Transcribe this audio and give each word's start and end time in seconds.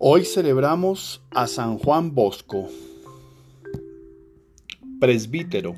Hoy 0.00 0.24
celebramos 0.24 1.24
a 1.32 1.48
San 1.48 1.76
Juan 1.76 2.14
Bosco, 2.14 2.68
presbítero. 5.00 5.74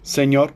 Señor, 0.00 0.54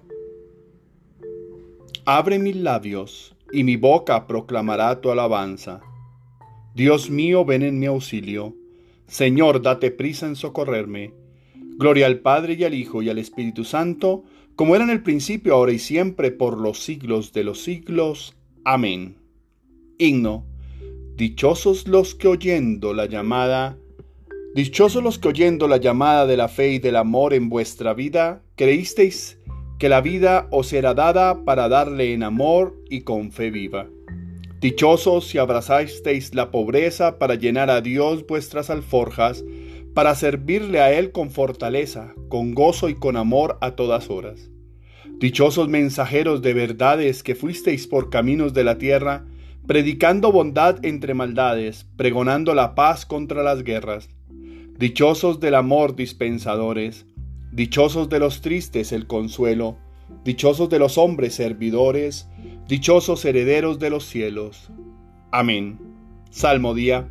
abre 2.07 2.39
mis 2.39 2.57
labios 2.57 3.37
y 3.53 3.63
mi 3.63 3.77
boca 3.77 4.27
proclamará 4.27 5.03
tu 5.03 5.11
alabanza. 5.11 5.83
Dios 6.75 7.11
mío, 7.11 7.45
ven 7.45 7.63
en 7.63 7.79
mi 7.79 7.85
auxilio. 7.85 8.55
Señor, 9.07 9.61
date 9.61 9.91
prisa 9.91 10.27
en 10.27 10.37
socorrerme. 10.37 11.13
Gloria 11.77 12.07
al 12.07 12.21
Padre 12.21 12.55
y 12.55 12.65
al 12.65 12.73
Hijo 12.73 13.03
y 13.03 13.11
al 13.11 13.19
Espíritu 13.19 13.65
Santo, 13.65 14.25
como 14.55 14.75
era 14.77 14.85
en 14.85 14.91
el 14.91 15.03
principio, 15.03 15.53
ahora 15.53 15.73
y 15.73 15.79
siempre, 15.79 16.31
por 16.31 16.59
los 16.59 16.79
siglos 16.83 17.35
de 17.35 17.45
los 17.45 17.63
siglos. 17.63 18.35
Amén. 18.65 19.19
Himno. 19.99 20.56
Dichosos 21.17 21.89
los 21.89 22.15
que 22.15 22.29
oyendo 22.29 22.93
la 22.93 23.07
llamada, 23.07 23.79
dichosos 24.55 25.03
los 25.03 25.19
que 25.19 25.29
oyendo 25.29 25.67
la 25.67 25.79
llamada 25.79 26.27
de 26.27 26.37
la 26.37 26.49
fe 26.49 26.73
y 26.73 26.79
del 26.79 26.97
amor 26.97 27.33
en 27.33 27.49
vuestra 27.49 27.95
vida, 27.95 28.43
creísteis 28.55 29.39
que 29.79 29.89
la 29.89 30.03
vida 30.03 30.47
os 30.51 30.75
era 30.75 30.93
dada 30.93 31.43
para 31.47 31.71
darle 31.71 32.13
en 32.13 32.23
amor 32.23 32.79
y 32.91 33.01
con 33.01 33.33
fe 33.33 33.51
viva. 33.51 33.89
Dichosos 34.61 35.27
si 35.29 35.39
abrazasteis 35.39 36.35
la 36.35 36.51
pobreza 36.51 37.19
para 37.19 37.35
llenar 37.37 37.71
a 37.71 37.81
Dios 37.81 38.27
vuestras 38.27 38.69
alforjas, 38.69 39.43
para 39.95 40.15
servirle 40.17 40.81
a 40.81 40.93
Él 40.93 41.13
con 41.13 41.31
fortaleza, 41.31 42.13
con 42.29 42.53
gozo 42.53 42.91
y 42.91 42.95
con 42.95 43.17
amor 43.17 43.57
a 43.63 43.71
todas 43.71 44.11
horas. 44.11 44.51
Dichosos 45.19 45.71
mensajeros 45.71 46.43
de 46.43 46.53
verdades 46.53 47.23
que 47.23 47.35
fuisteis 47.35 47.87
por 47.87 48.11
caminos 48.11 48.53
de 48.53 48.65
la 48.65 48.77
tierra, 48.77 49.25
predicando 49.67 50.31
bondad 50.31 50.85
entre 50.85 51.15
maldades, 51.15 51.87
pregonando 51.97 52.55
la 52.55 52.75
paz 52.75 53.05
contra 53.05 53.43
las 53.43 53.65
guerras. 53.65 54.09
Dichosos 54.79 55.41
del 55.41 55.55
amor 55.57 55.97
dispensadores, 55.97 57.07
dichosos 57.51 58.09
de 58.09 58.21
los 58.21 58.43
tristes 58.43 58.93
el 58.93 59.07
consuelo, 59.07 59.77
dichosos 60.25 60.69
de 60.69 60.79
los 60.79 60.99
hombres 60.99 61.35
servidores, 61.35 62.29
dichosos 62.69 63.25
herederos 63.25 63.79
de 63.79 63.91
los 63.91 64.05
cielos. 64.05 64.71
Amén. 65.33 65.79
Salmo 66.31 66.75
día. 66.75 67.11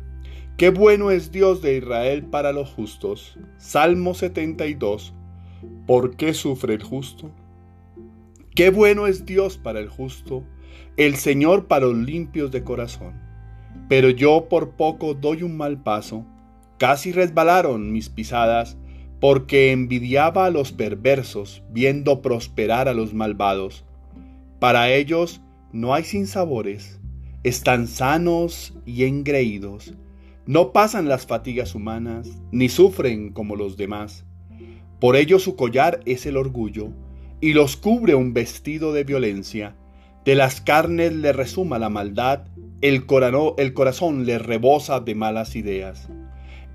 Qué 0.56 0.70
bueno 0.70 1.10
es 1.10 1.32
Dios 1.32 1.60
de 1.60 1.76
Israel 1.76 2.24
para 2.24 2.52
los 2.52 2.70
justos. 2.70 3.38
Salmo 3.58 4.14
72. 4.14 5.12
¿Por 5.86 6.16
qué 6.16 6.32
sufre 6.32 6.74
el 6.74 6.82
justo? 6.82 7.30
Qué 8.54 8.70
bueno 8.70 9.06
es 9.06 9.26
Dios 9.26 9.58
para 9.58 9.80
el 9.80 9.90
justo, 9.90 10.42
el 10.96 11.16
Señor 11.16 11.66
para 11.66 11.86
los 11.86 11.96
limpios 11.96 12.50
de 12.50 12.64
corazón. 12.64 13.14
Pero 13.88 14.10
yo 14.10 14.48
por 14.48 14.72
poco 14.72 15.14
doy 15.14 15.42
un 15.42 15.56
mal 15.56 15.82
paso, 15.82 16.26
casi 16.78 17.12
resbalaron 17.12 17.92
mis 17.92 18.08
pisadas, 18.08 18.76
porque 19.20 19.72
envidiaba 19.72 20.46
a 20.46 20.50
los 20.50 20.72
perversos, 20.72 21.62
viendo 21.70 22.22
prosperar 22.22 22.88
a 22.88 22.94
los 22.94 23.14
malvados. 23.14 23.84
Para 24.58 24.90
ellos 24.90 25.40
no 25.72 25.94
hay 25.94 26.04
sinsabores, 26.04 27.00
están 27.42 27.86
sanos 27.86 28.74
y 28.84 29.04
engreídos 29.04 29.94
no 30.46 30.72
pasan 30.72 31.08
las 31.08 31.26
fatigas 31.26 31.74
humanas, 31.74 32.28
ni 32.52 32.68
sufren 32.68 33.32
como 33.32 33.56
los 33.56 33.76
demás. 33.76 34.24
Por 35.00 35.16
ello 35.16 35.40
su 35.40 35.56
collar 35.56 35.98
es 36.06 36.24
el 36.24 36.36
orgullo, 36.36 36.92
y 37.40 37.52
los 37.52 37.76
cubre 37.76 38.14
un 38.14 38.32
vestido 38.32 38.92
de 38.92 39.02
violencia. 39.02 39.74
De 40.26 40.34
las 40.34 40.60
carnes 40.60 41.14
le 41.14 41.32
resuma 41.32 41.78
la 41.78 41.88
maldad, 41.88 42.48
el, 42.80 43.04
el 43.58 43.74
corazón 43.74 44.26
le 44.26 44.40
rebosa 44.40 44.98
de 44.98 45.14
malas 45.14 45.54
ideas. 45.54 46.08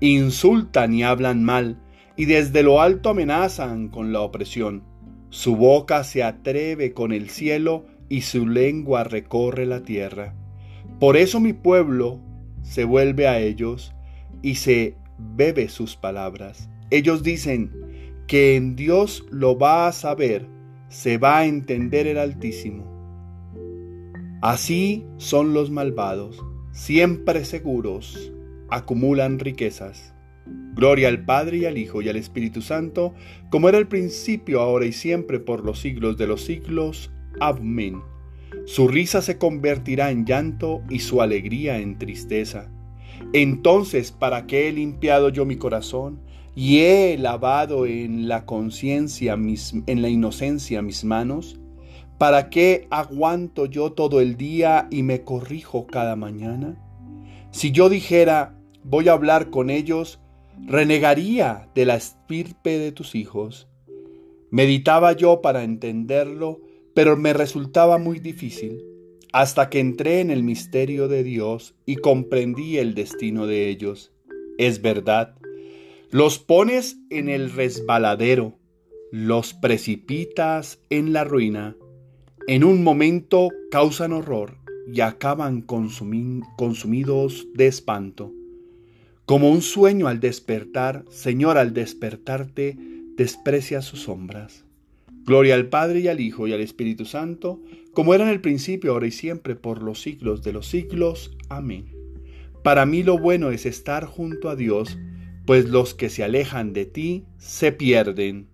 Insultan 0.00 0.94
y 0.94 1.02
hablan 1.02 1.44
mal, 1.44 1.78
y 2.16 2.24
desde 2.24 2.62
lo 2.62 2.80
alto 2.80 3.10
amenazan 3.10 3.88
con 3.88 4.10
la 4.10 4.22
opresión. 4.22 4.84
Su 5.28 5.54
boca 5.54 6.02
se 6.02 6.22
atreve 6.22 6.94
con 6.94 7.12
el 7.12 7.28
cielo, 7.28 7.84
y 8.08 8.22
su 8.22 8.46
lengua 8.46 9.04
recorre 9.04 9.66
la 9.66 9.82
tierra. 9.82 10.34
Por 10.98 11.18
eso 11.18 11.38
mi 11.38 11.52
pueblo 11.52 12.20
se 12.62 12.84
vuelve 12.84 13.28
a 13.28 13.38
ellos 13.38 13.94
y 14.40 14.54
se 14.54 14.96
bebe 15.18 15.68
sus 15.68 15.96
palabras. 15.96 16.70
Ellos 16.88 17.22
dicen 17.22 17.70
que 18.26 18.56
en 18.56 18.76
Dios 18.76 19.26
lo 19.30 19.58
va 19.58 19.88
a 19.88 19.92
saber, 19.92 20.46
se 20.88 21.18
va 21.18 21.40
a 21.40 21.44
entender 21.44 22.06
el 22.06 22.16
Altísimo. 22.16 22.91
Así 24.42 25.06
son 25.18 25.54
los 25.54 25.70
malvados, 25.70 26.44
siempre 26.72 27.44
seguros, 27.44 28.32
acumulan 28.70 29.38
riquezas. 29.38 30.16
Gloria 30.74 31.06
al 31.06 31.24
Padre 31.24 31.58
y 31.58 31.64
al 31.66 31.78
Hijo 31.78 32.02
y 32.02 32.08
al 32.08 32.16
Espíritu 32.16 32.60
Santo, 32.60 33.14
como 33.50 33.68
era 33.68 33.78
el 33.78 33.86
principio, 33.86 34.60
ahora 34.60 34.84
y 34.84 34.90
siempre, 34.90 35.38
por 35.38 35.64
los 35.64 35.78
siglos 35.78 36.16
de 36.16 36.26
los 36.26 36.42
siglos. 36.42 37.12
Amén. 37.38 38.02
Su 38.64 38.88
risa 38.88 39.22
se 39.22 39.38
convertirá 39.38 40.10
en 40.10 40.26
llanto 40.26 40.82
y 40.90 40.98
su 40.98 41.22
alegría 41.22 41.78
en 41.78 41.96
tristeza. 41.96 42.68
Entonces, 43.32 44.10
¿para 44.10 44.48
qué 44.48 44.68
he 44.68 44.72
limpiado 44.72 45.28
yo 45.28 45.44
mi 45.44 45.54
corazón 45.54 46.20
y 46.56 46.80
he 46.80 47.16
lavado 47.16 47.86
en 47.86 48.26
la 48.26 48.44
conciencia, 48.44 49.34
en 49.34 50.02
la 50.02 50.08
inocencia 50.08 50.82
mis 50.82 51.04
manos? 51.04 51.60
¿Para 52.22 52.50
qué 52.50 52.86
aguanto 52.90 53.66
yo 53.66 53.94
todo 53.94 54.20
el 54.20 54.36
día 54.36 54.86
y 54.92 55.02
me 55.02 55.24
corrijo 55.24 55.88
cada 55.88 56.14
mañana? 56.14 56.80
Si 57.50 57.72
yo 57.72 57.88
dijera, 57.88 58.56
voy 58.84 59.08
a 59.08 59.14
hablar 59.14 59.50
con 59.50 59.70
ellos, 59.70 60.20
renegaría 60.64 61.68
de 61.74 61.84
la 61.84 61.96
estirpe 61.96 62.78
de 62.78 62.92
tus 62.92 63.16
hijos. 63.16 63.66
Meditaba 64.52 65.14
yo 65.14 65.40
para 65.42 65.64
entenderlo, 65.64 66.60
pero 66.94 67.16
me 67.16 67.32
resultaba 67.32 67.98
muy 67.98 68.20
difícil, 68.20 68.84
hasta 69.32 69.68
que 69.68 69.80
entré 69.80 70.20
en 70.20 70.30
el 70.30 70.44
misterio 70.44 71.08
de 71.08 71.24
Dios 71.24 71.74
y 71.86 71.96
comprendí 71.96 72.78
el 72.78 72.94
destino 72.94 73.48
de 73.48 73.68
ellos. 73.68 74.12
Es 74.58 74.80
verdad, 74.80 75.34
los 76.10 76.38
pones 76.38 76.98
en 77.10 77.28
el 77.28 77.50
resbaladero, 77.50 78.60
los 79.10 79.54
precipitas 79.54 80.78
en 80.88 81.12
la 81.12 81.24
ruina, 81.24 81.76
en 82.48 82.64
un 82.64 82.82
momento 82.82 83.50
causan 83.70 84.12
horror 84.12 84.56
y 84.92 85.00
acaban 85.00 85.62
consumidos 85.62 87.46
de 87.54 87.66
espanto. 87.66 88.32
Como 89.26 89.50
un 89.50 89.62
sueño 89.62 90.08
al 90.08 90.18
despertar, 90.18 91.04
Señor, 91.08 91.56
al 91.56 91.72
despertarte, 91.72 92.76
desprecia 93.16 93.80
sus 93.80 94.02
sombras. 94.02 94.64
Gloria 95.24 95.54
al 95.54 95.68
Padre 95.68 96.00
y 96.00 96.08
al 96.08 96.18
Hijo 96.18 96.48
y 96.48 96.52
al 96.52 96.60
Espíritu 96.60 97.04
Santo, 97.04 97.60
como 97.92 98.12
era 98.12 98.24
en 98.24 98.30
el 98.30 98.40
principio, 98.40 98.92
ahora 98.92 99.06
y 99.06 99.12
siempre, 99.12 99.54
por 99.54 99.80
los 99.82 100.02
siglos 100.02 100.42
de 100.42 100.52
los 100.52 100.66
siglos. 100.66 101.36
Amén. 101.48 101.86
Para 102.64 102.86
mí 102.86 103.04
lo 103.04 103.18
bueno 103.18 103.52
es 103.52 103.66
estar 103.66 104.04
junto 104.04 104.48
a 104.48 104.56
Dios, 104.56 104.98
pues 105.46 105.68
los 105.68 105.94
que 105.94 106.10
se 106.10 106.24
alejan 106.24 106.72
de 106.72 106.86
ti 106.86 107.24
se 107.38 107.70
pierden. 107.70 108.51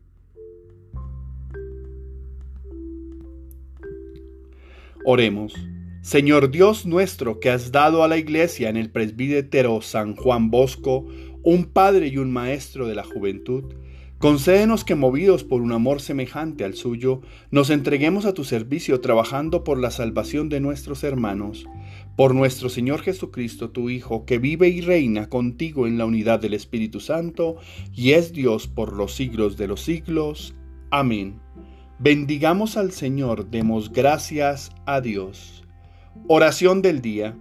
Oremos. 5.10 5.54
Señor 6.02 6.50
Dios 6.50 6.84
nuestro, 6.84 7.40
que 7.40 7.48
has 7.48 7.72
dado 7.72 8.04
a 8.04 8.08
la 8.08 8.18
iglesia 8.18 8.68
en 8.68 8.76
el 8.76 8.90
presbítero 8.90 9.80
San 9.80 10.14
Juan 10.14 10.50
Bosco 10.50 11.06
un 11.42 11.64
padre 11.64 12.08
y 12.08 12.18
un 12.18 12.30
maestro 12.30 12.86
de 12.86 12.94
la 12.94 13.04
juventud, 13.04 13.72
Concédenos 14.18 14.84
que 14.84 14.96
movidos 14.96 15.44
por 15.44 15.62
un 15.62 15.72
amor 15.72 16.02
semejante 16.02 16.64
al 16.64 16.74
suyo, 16.74 17.22
nos 17.50 17.70
entreguemos 17.70 18.26
a 18.26 18.34
tu 18.34 18.44
servicio 18.44 19.00
trabajando 19.00 19.64
por 19.64 19.78
la 19.78 19.90
salvación 19.90 20.50
de 20.50 20.60
nuestros 20.60 21.04
hermanos, 21.04 21.64
por 22.14 22.34
nuestro 22.34 22.68
Señor 22.68 23.00
Jesucristo, 23.00 23.70
tu 23.70 23.88
Hijo, 23.88 24.26
que 24.26 24.38
vive 24.38 24.68
y 24.68 24.82
reina 24.82 25.30
contigo 25.30 25.86
en 25.86 25.96
la 25.96 26.04
unidad 26.04 26.38
del 26.38 26.52
Espíritu 26.52 27.00
Santo, 27.00 27.56
y 27.94 28.10
es 28.10 28.34
Dios 28.34 28.66
por 28.68 28.92
los 28.92 29.14
siglos 29.14 29.56
de 29.56 29.68
los 29.68 29.80
siglos. 29.80 30.54
Amén. 30.90 31.40
Bendigamos 32.00 32.76
al 32.76 32.92
Señor, 32.92 33.50
demos 33.50 33.92
gracias 33.92 34.70
a 34.86 35.00
Dios. 35.00 35.64
Oración 36.28 36.80
del 36.80 37.02
día. 37.02 37.36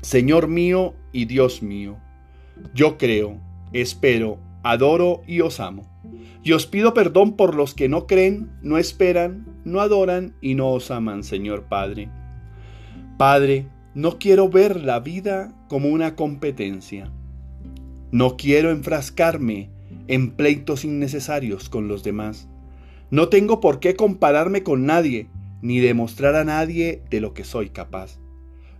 Señor 0.00 0.46
mío 0.46 0.94
y 1.10 1.24
Dios 1.24 1.60
mío, 1.60 1.98
yo 2.72 2.98
creo, 2.98 3.40
espero, 3.72 4.38
adoro 4.62 5.22
y 5.26 5.40
os 5.40 5.58
amo. 5.58 5.82
Y 6.44 6.52
os 6.52 6.68
pido 6.68 6.94
perdón 6.94 7.34
por 7.34 7.56
los 7.56 7.74
que 7.74 7.88
no 7.88 8.06
creen, 8.06 8.52
no 8.62 8.78
esperan, 8.78 9.60
no 9.64 9.80
adoran 9.80 10.36
y 10.40 10.54
no 10.54 10.70
os 10.70 10.92
aman, 10.92 11.24
Señor 11.24 11.64
Padre. 11.64 12.10
Padre, 13.18 13.66
no 13.94 14.20
quiero 14.20 14.48
ver 14.48 14.84
la 14.84 15.00
vida 15.00 15.52
como 15.68 15.88
una 15.88 16.14
competencia. 16.14 17.10
No 18.12 18.36
quiero 18.36 18.70
enfrascarme 18.70 19.70
en 20.06 20.30
pleitos 20.30 20.84
innecesarios 20.84 21.68
con 21.68 21.88
los 21.88 22.04
demás. 22.04 22.48
No 23.12 23.28
tengo 23.28 23.60
por 23.60 23.78
qué 23.78 23.94
compararme 23.94 24.62
con 24.62 24.86
nadie, 24.86 25.28
ni 25.60 25.80
demostrar 25.80 26.34
a 26.34 26.44
nadie 26.44 27.02
de 27.10 27.20
lo 27.20 27.34
que 27.34 27.44
soy 27.44 27.68
capaz. 27.68 28.18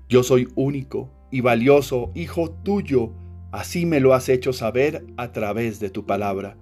Yo 0.09 0.23
soy 0.23 0.49
único 0.55 1.11
y 1.31 1.43
valioso, 1.43 2.13
hijo 2.15 2.51
tuyo, 2.51 3.13
así 3.53 3.85
me 3.85 4.01
lo 4.01 4.15
has 4.15 4.31
hecho 4.31 4.55
saber 4.55 5.05
a 5.19 5.33
través 5.33 5.81
de 5.81 5.91
tu 5.91 6.07
palabra. 6.07 6.57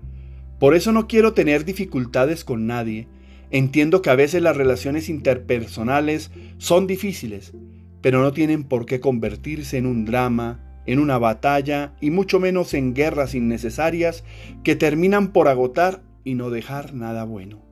Por 0.59 0.75
eso 0.75 0.91
no 0.91 1.07
quiero 1.07 1.33
tener 1.33 1.65
dificultades 1.65 2.43
con 2.43 2.67
nadie. 2.67 3.07
Entiendo 3.53 4.03
que 4.03 4.11
a 4.11 4.17
veces 4.17 4.43
las 4.43 4.57
relaciones 4.57 5.09
interpersonales 5.09 6.33
son 6.59 6.89
difíciles, 6.89 7.53
pero 8.01 8.21
no 8.21 8.33
tienen 8.33 8.65
por 8.65 8.85
qué 8.85 8.99
convertirse 8.99 9.79
en 9.79 9.87
un 9.87 10.07
drama, 10.07 10.83
en 10.87 10.99
una 10.99 11.19
batalla 11.19 11.95
y 12.01 12.11
mucho 12.11 12.41
menos 12.41 12.75
en 12.75 12.95
guerras 12.95 13.37
innecesarias 13.37 14.25
que 14.65 14.75
terminan 14.75 15.33
por 15.33 15.47
agotar 15.47 16.03
y 16.25 16.35
no 16.35 16.51
dejar 16.51 16.95
nada 16.95 17.25
bueno. 17.25 17.63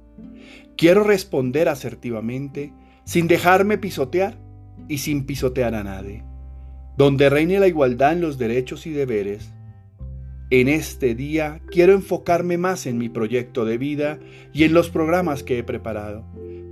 Quiero 0.77 1.05
responder 1.05 1.69
asertivamente, 1.69 2.73
sin 3.05 3.29
dejarme 3.29 3.79
pisotear 3.79 4.39
y 4.89 4.99
sin 4.99 5.25
pisotear 5.25 5.75
a 5.75 5.85
nadie, 5.85 6.25
donde 6.97 7.31
reine 7.31 7.59
la 7.61 7.69
igualdad 7.69 8.13
en 8.13 8.21
los 8.21 8.39
derechos 8.39 8.87
y 8.87 8.91
deberes. 8.91 9.53
En 10.51 10.69
este 10.69 11.15
día 11.15 11.61
quiero 11.71 11.93
enfocarme 11.93 12.57
más 12.57 12.87
en 12.87 12.97
mi 12.97 13.09
proyecto 13.09 13.65
de 13.65 13.77
vida 13.77 14.19
y 14.53 14.65
en 14.65 14.73
los 14.73 14.89
programas 14.89 15.43
que 15.43 15.59
he 15.59 15.63
preparado, 15.63 16.25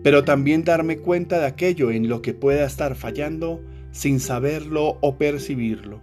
pero 0.02 0.25
también 0.25 0.64
darme 0.64 0.99
cuenta 0.99 1.38
de 1.38 1.46
aquello 1.46 1.90
en 1.90 2.08
lo 2.08 2.22
que 2.22 2.32
pueda 2.32 2.64
estar 2.64 2.94
fallando 2.94 3.62
sin 3.90 4.20
saberlo 4.20 4.99
o 5.00 5.17
percibirlo. 5.19 6.00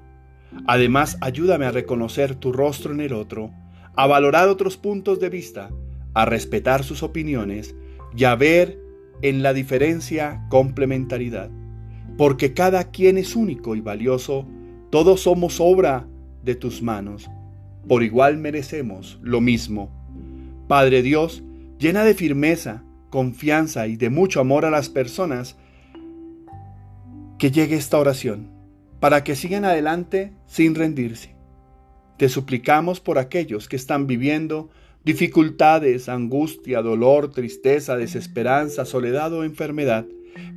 Además, 0.68 1.18
ayúdame 1.22 1.66
a 1.66 1.72
reconocer 1.72 2.36
tu 2.36 2.52
rostro 2.52 2.94
en 2.94 3.02
el 3.02 3.14
otro, 3.14 3.52
a 3.96 4.08
valorar 4.08 4.50
otros 4.50 4.78
puntos 4.78 5.20
de 5.20 5.30
vista, 5.30 5.70
a 6.14 6.26
respetar 6.26 6.84
sus 6.84 7.04
opiniones 7.04 7.76
y 8.16 8.24
a 8.24 8.36
ver 8.36 8.80
en 9.22 9.44
la 9.44 9.54
diferencia 9.54 10.46
complementariedad 10.50 11.50
porque 12.18 12.54
cada 12.54 12.92
quien 12.92 13.18
es 13.18 13.36
único 13.36 13.76
y 13.76 13.82
valioso, 13.82 14.46
todos 14.90 15.22
somos 15.22 15.60
obra 15.60 16.08
de 16.44 16.56
tus 16.56 16.82
manos, 16.82 17.30
por 17.88 18.04
igual 18.04 18.38
merecemos 18.38 19.20
lo 19.22 19.42
mismo. 19.42 19.90
Padre 20.68 21.02
Dios, 21.02 21.44
llena 21.80 22.04
de 22.04 22.14
firmeza, 22.14 22.84
confianza 23.10 23.88
y 23.88 23.96
de 23.96 24.10
mucho 24.10 24.40
amor 24.40 24.66
a 24.66 24.70
las 24.70 24.90
personas, 24.90 25.58
que 27.40 27.52
llegue 27.52 27.76
esta 27.76 27.98
oración, 27.98 28.52
para 29.00 29.24
que 29.24 29.36
sigan 29.36 29.66
adelante 29.66 30.34
sin 30.46 30.76
rendirse. 30.76 31.33
Te 32.18 32.30
suplicamos 32.30 33.00
por 33.00 33.18
aquellos 33.18 33.68
que 33.68 33.76
están 33.76 34.08
viviendo 34.08 34.70
dificultades, 35.04 36.10
angustia, 36.10 36.82
dolor, 36.82 37.32
tristeza, 37.32 37.98
desesperanza, 37.98 38.86
soledad 38.86 39.34
o 39.34 39.44
enfermedad, 39.44 40.06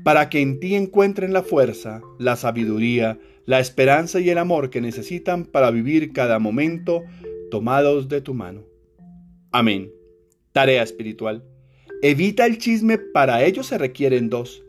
para 0.05 0.29
que 0.29 0.41
en 0.41 0.61
ti 0.61 0.75
encuentren 0.75 1.33
la 1.33 1.43
fuerza, 1.43 2.01
la 2.19 2.37
sabiduría, 2.37 3.19
la 3.45 3.61
esperanza 3.61 4.21
y 4.21 4.31
el 4.31 4.39
amor 4.39 4.71
que 4.71 4.81
necesitan 4.81 5.45
para 5.45 5.71
vivir 5.71 6.13
cada 6.13 6.39
momento 6.39 7.03
tomados 7.51 8.09
de 8.09 8.21
tu 8.21 8.35
mano. 8.35 8.65
Amén. 9.51 9.91
Tarea 10.53 10.83
espiritual. 10.83 11.45
Evita 12.03 12.47
el 12.47 12.59
chisme, 12.59 12.99
para 12.99 13.45
ello 13.45 13.63
se 13.63 13.79
requieren 13.79 14.29
dos. 14.29 14.63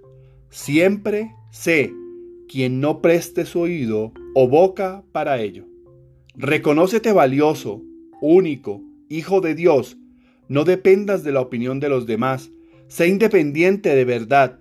Siempre 0.49 1.31
sé 1.51 1.91
quien 2.47 2.79
no 2.79 3.01
preste 3.01 3.45
su 3.45 3.59
oído 3.59 4.13
o 4.33 4.47
boca 4.47 5.03
para 5.11 5.41
ello. 5.41 5.65
Reconócete 6.37 7.11
valioso, 7.11 7.81
único, 8.21 8.81
hijo 9.09 9.41
de 9.41 9.55
Dios. 9.55 9.97
No 10.47 10.63
dependas 10.63 11.23
de 11.23 11.31
la 11.33 11.41
opinión 11.41 11.79
de 11.79 11.89
los 11.89 12.05
demás. 12.05 12.51
Sé 12.87 13.07
independiente 13.07 13.93
de 13.93 14.05
verdad 14.05 14.59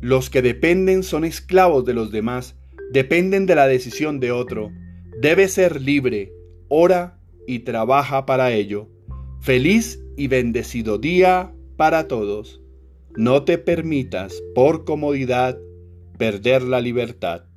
los 0.00 0.30
que 0.30 0.42
dependen 0.42 1.02
son 1.02 1.24
esclavos 1.24 1.84
de 1.84 1.92
los 1.92 2.12
demás, 2.12 2.56
dependen 2.92 3.46
de 3.46 3.56
la 3.56 3.66
decisión 3.66 4.20
de 4.20 4.30
otro. 4.30 4.70
Debe 5.20 5.48
ser 5.48 5.82
libre, 5.82 6.32
ora 6.68 7.18
y 7.48 7.60
trabaja 7.60 8.24
para 8.24 8.52
ello. 8.52 8.88
Feliz 9.40 10.00
y 10.16 10.28
bendecido 10.28 10.98
día 10.98 11.52
para 11.76 12.06
todos. 12.06 12.62
No 13.16 13.42
te 13.44 13.58
permitas, 13.58 14.40
por 14.54 14.84
comodidad, 14.84 15.58
perder 16.16 16.62
la 16.62 16.80
libertad. 16.80 17.47